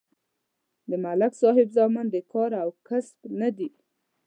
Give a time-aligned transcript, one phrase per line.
[0.89, 3.69] د ملک صاحب زامن د کار او کسب نه دي